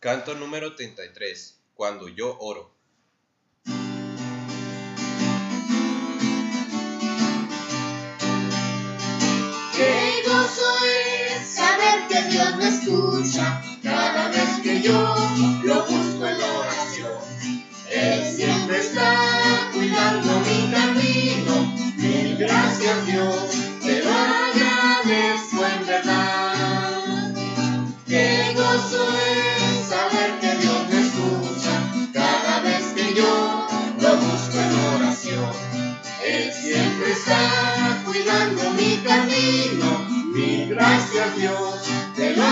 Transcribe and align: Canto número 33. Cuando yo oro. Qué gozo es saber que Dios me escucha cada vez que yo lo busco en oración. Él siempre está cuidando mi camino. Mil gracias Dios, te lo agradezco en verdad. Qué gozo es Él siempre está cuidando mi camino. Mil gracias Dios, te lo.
Canto 0.00 0.34
número 0.34 0.74
33. 0.74 1.60
Cuando 1.74 2.08
yo 2.08 2.38
oro. 2.40 2.72
Qué 9.76 10.22
gozo 10.26 10.84
es 10.86 11.46
saber 11.54 12.08
que 12.08 12.22
Dios 12.30 12.56
me 12.56 12.68
escucha 12.68 13.62
cada 13.82 14.28
vez 14.30 14.60
que 14.62 14.80
yo 14.80 15.14
lo 15.64 15.84
busco 15.84 16.26
en 16.26 16.40
oración. 16.40 17.20
Él 17.90 18.24
siempre 18.34 18.78
está 18.78 19.70
cuidando 19.74 20.40
mi 20.40 20.70
camino. 20.72 21.76
Mil 21.98 22.38
gracias 22.38 23.06
Dios, 23.06 23.50
te 23.82 24.02
lo 24.02 24.10
agradezco 24.10 25.66
en 25.66 25.86
verdad. 25.86 27.34
Qué 28.06 28.54
gozo 28.56 29.16
es 29.18 29.29
Él 36.30 36.52
siempre 36.52 37.10
está 37.10 38.02
cuidando 38.04 38.70
mi 38.70 38.98
camino. 38.98 40.06
Mil 40.32 40.68
gracias 40.68 41.36
Dios, 41.36 41.82
te 42.14 42.36
lo. 42.36 42.49